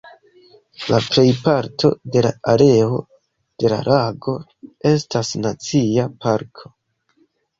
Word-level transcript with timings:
La 0.91 0.99
plejparto 1.07 1.89
de 2.15 2.23
la 2.25 2.31
areo 2.53 2.97
de 3.63 3.71
la 3.75 3.79
lago 3.89 4.35
estas 4.93 5.33
nacia 5.43 6.07
parko. 6.25 6.73